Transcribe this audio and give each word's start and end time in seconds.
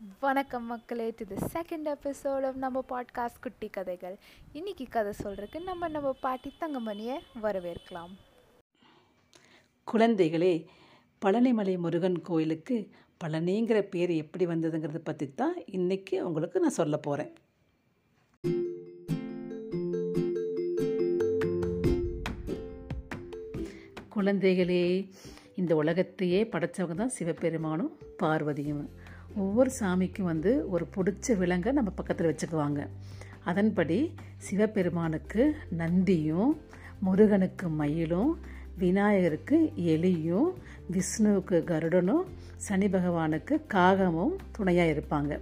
வணக்கம் 0.00 0.64
மக்களே 0.64 1.14
to 1.16 1.24
the 1.24 1.34
second 1.34 1.88
episode 1.94 2.44
of 2.46 2.56
நம்ம 2.56 2.84
பாட்காஸ்ட் 2.88 3.40
குட்டி 3.40 3.68
கதைகள். 3.68 4.18
இன்னைக்கு 4.52 4.86
கதை 4.88 5.12
சொல்கிறதுக்கு 5.24 5.62
நம்ம 5.62 5.88
நம்ம 5.88 6.12
பாட்டி 6.12 6.52
தங்கமணியை 6.60 7.16
வரவேற்கலாம். 7.42 8.12
குழந்தைகளே 9.86 10.66
பழனிமலை 11.22 11.78
முருகன் 11.78 12.22
கோயிலுக்கு 12.22 12.90
பழனிங்கிற 13.24 13.80
பேர் 13.80 14.10
எப்படி 14.10 14.46
வந்ததுங்கிறத 14.46 14.98
பற்றி 14.98 15.34
தான் 15.34 15.56
இன்றைக்கி 15.72 16.20
உங்களுக்கு 16.20 16.60
நான் 16.60 16.78
சொல்ல 16.80 16.96
போகிறேன் 16.98 17.32
குழந்தைகளே 24.14 25.10
இந்த 25.54 25.76
உலகத்தையே 25.76 26.44
படைச்சவங்க 26.44 26.94
தான் 26.94 27.16
சிவபெருமானும் 27.18 27.92
பார்வதியும். 28.22 28.88
ஒவ்வொரு 29.36 29.70
சாமிக்கும் 29.80 30.30
வந்து 30.32 30.70
ஒரு 30.70 30.84
பிடிச்ச 30.94 31.36
விலங்கை 31.38 31.72
நம்ம 31.72 31.90
பக்கத்தில் 31.90 32.30
வச்சுக்குவாங்க. 32.30 32.80
அதன்படி 33.44 33.98
சிவபெருமானுக்கு 34.46 35.42
நந்தியும் 35.80 36.52
முருகனுக்கு 37.06 37.68
மயிலும் 37.68 38.32
விநாயகருக்கு 38.82 39.56
எலியும் 39.94 40.48
விஷ்ணுவுக்கு 40.94 41.56
கருடனும் 41.70 42.24
சனி 42.56 42.86
பகவானுக்கு 42.86 43.54
காகமும் 43.74 44.34
துணையாக 44.56 44.92
இருப்பாங்க. 44.94 45.40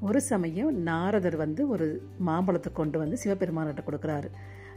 ஒரு 0.00 0.20
சமயம் 0.20 0.82
நாரதர் 0.88 1.36
வந்து 1.36 1.68
ஒரு 1.68 1.86
மாம்பழத்தை 2.28 2.72
கொண்டு 2.72 2.96
வந்து 2.98 3.16
சிவபெருமான்கிட்ட 3.22 3.82
கொடுக்குறாரு. 3.86 4.28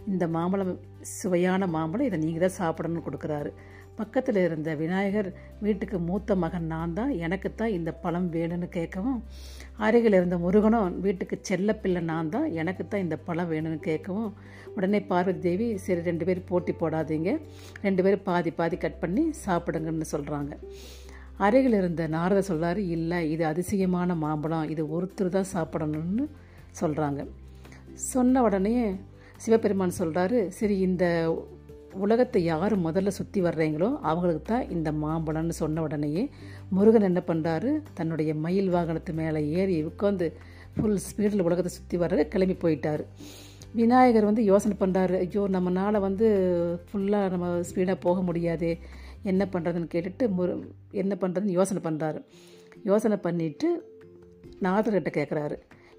இந்த 0.07 0.27
மாம்பழம் 0.27 0.79
சுவையான 1.01 1.67
மாம்பழம் 1.67 2.07
இதை 2.09 2.19
நீங்கள் 2.19 2.45
தான் 2.45 2.59
சாப்பிடணும்னு 2.61 3.07
கொடுக்குறாரு. 3.07 3.51
பக்கத்தில் 3.99 4.39
இருந்த 4.45 4.69
விநாயகர் 4.75 5.29
வீட்டுக்கு 5.61 5.97
மூத்த 6.09 6.35
மகன் 6.35 6.67
நான் 6.73 6.93
தான் 6.93 7.11
எனக்கு 7.25 7.49
தான் 7.51 7.75
இந்த 7.77 7.91
பழம் 8.03 8.29
வேணும்னு 8.35 8.67
கேட்கவும் 8.77 9.19
அருகில் 9.87 10.17
இருந்த 10.19 10.37
முருகனும் 10.37 10.95
வீட்டுக்கு 11.05 11.35
செல்லப்பிள்ளை 11.49 12.01
நான் 12.03 12.31
தான் 12.35 12.47
எனக்கு 12.61 12.83
தான் 12.85 13.03
இந்த 13.05 13.17
பழம் 13.27 13.51
வேணும்னு 13.53 13.79
கேட்கவும் 13.89 14.31
உடனே 14.75 14.99
பார்வதி 15.11 15.39
தேவி 15.39 15.67
சரி 15.77 16.01
ரெண்டு 16.01 16.25
பேரும் 16.25 16.49
போட்டி 16.49 16.73
போடாதீங்க. 16.81 17.29
ரெண்டு 17.81 18.01
பேரும் 18.03 18.25
பாதி 18.27 18.51
பாதி 18.51 18.77
கட் 18.77 19.01
பண்ணி 19.03 19.23
சாப்பிடுங்கன்னு 19.45 20.07
சொல்கிறாங்க 20.13 20.51
அருகில் 21.47 21.77
இருந்த 21.79 22.03
நாரத 22.15 22.39
சொல்கிறாரு 22.49 22.81
இல்லை 22.95 23.19
இது 23.33 23.43
அதிசயமான 23.45 24.15
மாம்பழம். 24.23 24.69
இது 24.73 24.83
ஒருத்தர் 24.95 25.35
தான் 25.37 25.51
சாப்பிடணும்னு 25.55 26.25
சொல்கிறாங்க 26.81 27.21
சொன்ன 28.11 28.41
உடனே 28.41 28.75
சிவபெருமான் 29.43 29.99
சொல்கிறாரு 29.99 30.39
சரி 30.49 30.75
இந்த 30.79 31.05
உலகத்தை 32.03 32.39
யார் 32.43 32.73
முதல்ல 32.85 33.11
சுற்றி 33.17 33.39
வர்றீங்களோ 33.41 33.89
அவங்களுக்கு 34.09 34.41
தான் 34.41 34.69
இந்த 34.69 34.89
மாம்பழம்னு 34.91 35.55
சொன்ன 35.61 35.81
உடனேயே 35.81 36.23
முருகன் 36.69 37.07
என்ன 37.09 37.21
பண்ணுறாரு 37.27 37.69
தன்னுடைய 37.93 38.31
மயில் 38.35 38.69
வாகனத்து 38.75 39.13
மேலே 39.13 39.41
ஏறி 39.59 39.75
உட்காந்து 39.89 40.27
ஃபுல் 40.75 40.99
ஸ்பீடில் 41.07 41.45
உலகத்தை 41.47 41.71
சுற்றி 41.73 41.97
வர்ற 41.97 42.23
கிளம்பி 42.33 42.55
போயிட்டார். 42.63 43.03
விநாயகர் 43.79 44.27
வந்து 44.29 44.43
யோசனை 44.43 44.75
பண்ணுறாரு 44.79 45.15
ஐயோ 45.25 45.43
நம்மளால் 45.55 46.05
வந்து 46.07 46.27
ஃபுல்லாக 46.89 47.31
நம்ம 47.33 47.47
ஸ்பீடாக 47.69 47.97
போக 48.05 48.21
முடியாது. 48.21 48.69
என்ன 49.23 49.43
பண்ணுறதுன்னு 49.53 49.93
கேட்டுட்டு 49.93 50.27
முரு 50.37 50.53
என்ன 50.91 51.13
பண்ணுறதுன்னு 51.21 51.57
யோசனை 51.59 51.81
பண்ணுறாரு 51.87 52.21
யோசனை 52.83 53.17
பண்ணிவிட்டு 53.25 53.69
நாதர்கிட்ட 54.65 55.11
கேட்குறாரு 55.17 55.57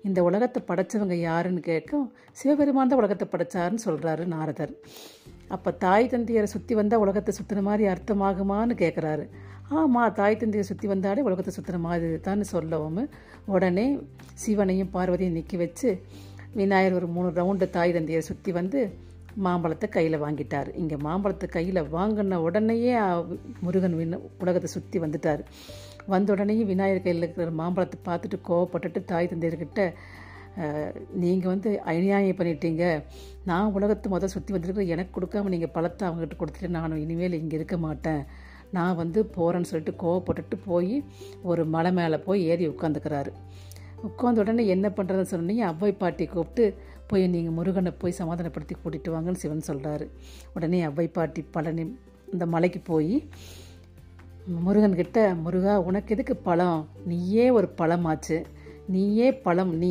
இந்த 0.08 0.22
உலகத்தை 0.22 0.60
படைச்சவங்க 0.68 1.16
யாருன்னு 1.28 1.62
கேட்கும். 1.70 2.12
சிவபெருமான் 2.32 2.90
தான் 2.90 3.00
உலகத்தை 3.02 3.26
படைச்சாருன்னு 3.32 3.86
சொல்கிறாரு 3.86 4.24
நாரதர். 4.26 4.72
அப்போ 5.50 5.70
தாய் 5.84 6.10
தந்தையரை 6.12 6.48
சுற்றி 6.54 6.74
வந்தால் 6.74 7.02
உலகத்தை 7.04 7.32
சுற்றின 7.38 7.62
மாதிரி 7.62 7.84
அர்த்தமாகுமான்னு 7.92 8.74
கேட்குறாரு 8.82 9.24
ஆமாம் 9.76 10.14
தாய் 10.14 10.40
தந்தையை 10.40 10.64
சுற்றி 10.68 10.86
வந்தாலே 10.88 11.24
உலகத்தை 11.28 11.52
சுற்றின 11.56 11.80
மாதிரி 11.80 12.16
தான் 12.20 12.50
சொல்லவும் 12.54 13.00
உடனே 13.46 13.86
சிவனையும் 14.34 14.92
பார்வதியும் 14.94 15.36
நிற்க 15.38 15.56
வச்சு 15.56 15.90
விநாயகர் 16.54 16.98
ஒரு 16.98 17.08
மூணு 17.16 17.28
ரவுண்டு 17.36 17.66
தாய் 17.70 17.96
தந்தையை 17.96 18.22
சுற்றி 18.28 18.52
வந்து 18.52 18.80
மாம்பழத்தை 19.44 19.86
கையில் 19.88 20.22
வாங்கிட்டார். 20.22 20.68
இங்கே 20.74 20.96
மாம்பழத்தை 21.06 21.46
கையில் 21.48 21.80
வாங்கின 21.92 22.38
உடனேயே 22.46 22.94
முருகன் 23.60 23.96
விண்ண 23.98 24.16
உலகத்தை 24.38 24.70
சுற்றி 24.70 24.98
வந்துட்டார். 25.00 25.42
வந்த 26.06 26.28
உடனே 26.34 26.56
விநாயகர் 26.64 27.04
கையில் 27.04 27.22
இருக்கிற 27.22 27.52
மாம்பழத்தை 27.60 27.98
பார்த்துட்டு 28.08 28.38
கோவப்பட்டுட்டு 28.48 29.00
தாய் 29.04 29.30
தந்தையர்கிட்ட 29.32 29.82
நீங்கள் 31.22 31.52
வந்து 31.52 31.70
அநியாயம் 31.90 32.38
பண்ணிட்டீங்க. 32.38 32.84
நான் 33.50 33.74
உலகத்தை 33.76 34.08
முதல் 34.14 34.32
சுற்றி 34.34 34.54
வந்துருக்கிற 34.54 34.86
எனக்கு 34.94 35.12
கொடுக்காம 35.16 35.50
நீங்கள் 35.54 35.74
பழத்தை 35.76 36.02
அவங்ககிட்ட 36.08 36.36
கொடுத்துட்டு 36.40 36.76
நானும் 36.78 37.02
இனிமேல் 37.04 37.38
இங்கே 37.40 37.56
இருக்க 37.58 37.76
மாட்டேன். 37.86 38.22
நான் 38.76 38.98
வந்து 39.02 39.20
போகிறேன்னு 39.36 39.70
சொல்லிட்டு 39.70 39.94
கோவப்பட்டுட்டு 40.02 40.56
போய் 40.68 40.94
ஒரு 41.50 41.62
மலை 41.74 41.92
மேலே 41.98 42.18
போய் 42.26 42.42
ஏறி 42.50 42.66
உட்காந்துக்கிறாரு. 42.72 43.32
உட்காந்த 44.08 44.42
உடனே 44.42 44.64
என்ன 44.74 44.86
பண்ணுறதுன்னு 44.98 45.32
சொன்னீங்க? 45.32 45.64
அவ்வை 45.72 45.92
பாட்டி 46.02 46.26
கூப்பிட்டு 46.34 46.64
போய் 47.10 47.24
நீங்கள் 47.34 47.56
முருகனை 47.56 47.92
போய் 48.02 48.18
சமாதானப்படுத்தி 48.20 48.74
கூட்டிகிட்டு 48.76 49.14
வாங்கன்னு 49.14 49.42
சிவன் 49.42 49.68
சொல்கிறாரு 49.70 50.06
உடனே 50.56 50.78
அவ்வை 50.88 51.06
பாட்டி 51.16 51.42
பழனி 51.54 51.84
இந்த 52.34 52.44
மலைக்கு 52.54 52.80
போய் 52.92 53.14
முருகன்கிட்ட 54.66 55.20
முருகா 55.44 55.74
உனக்கு 55.88 56.14
எதுக்கு 56.14 56.34
பழம்? 56.48 56.80
நீயே 57.10 57.46
ஒரு 57.58 57.68
பழமாச்சு. 57.80 58.38
நீயே 58.94 59.28
பழம் 59.46 59.72
நீ 59.82 59.90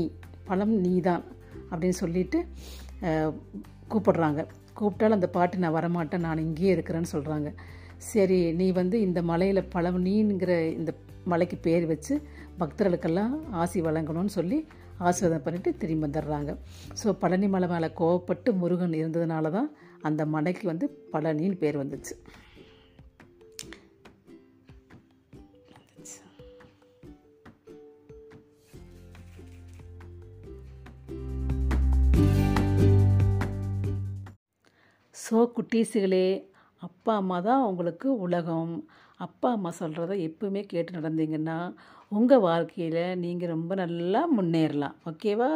பழம் 0.49 0.73
நீ 0.85 0.93
தான் 1.09 1.23
அப்படின்னு 1.71 1.97
சொல்லிட்டு 2.03 2.39
கூப்பிடுறாங்க. 3.91 4.41
கூப்பிட்டாலும் 4.79 5.17
அந்த 5.19 5.29
பாட்டு 5.35 5.63
நான் 5.63 5.77
வரமாட்டேன் 5.77 6.25
நான் 6.27 6.43
இங்கேயே 6.47 6.73
இருக்கிறேன்னு 6.75 7.13
சொல்கிறாங்க 7.15 7.49
சரி 8.09 8.39
நீ 8.59 8.67
வந்து 8.81 8.97
இந்த 9.07 9.19
மலையில் 9.29 9.69
பழம் 9.73 9.99
நீங்கிற 10.07 10.51
இந்த 10.79 10.91
மலைக்கு 11.31 11.57
பேர் 11.65 11.85
வச்சு 11.93 12.13
பக்தர்களுக்கெல்லாம் 12.59 13.33
ஆசி 13.61 13.79
வழங்கணும்னு 13.87 14.37
சொல்லி 14.37 14.59
ஆசீர்வாதம் 15.07 15.43
பண்ணிவிட்டு 15.45 15.71
திரும்பி 15.81 16.05
வந்துடுறாங்க. 16.05 16.51
ஸோ 17.01 17.07
பழனி 17.21 17.47
மலை 17.55 17.67
மேலே 17.73 17.89
கோவப்பட்டு 17.99 18.49
முருகன் 18.61 18.99
இருந்ததுனால 19.01 19.51
தான் 19.57 19.69
அந்த 20.07 20.21
மலைக்கு 20.35 20.65
வந்து 20.71 20.85
பழனின்னு 21.13 21.61
பேர் 21.63 21.81
வந்துச்சு. 21.81 22.15
ஸோ 35.15 35.39
குட்டீஸுகளே 35.55 36.27
அப்பா 36.81 37.13
அம்மா 37.21 37.37
தான் 37.47 37.65
உங்களுக்கு 37.69 38.07
உலகம். 38.25 38.73
அப்பா 39.25 39.47
அம்மா 39.55 39.71
சொல்கிறத 39.79 40.13
எப்பவுமே 40.27 40.61
கேட்டு 40.71 40.97
நடந்தீங்கன்னா 40.97 41.57
உங்கள் 42.17 42.43
வாழ்க்கையில் 42.47 43.01
நீங்கள் 43.23 43.53
ரொம்ப 43.55 43.71
நல்லா 43.81 44.21
முன்னேறலாம். 44.37 44.95
ஓகேவா? 45.11 45.51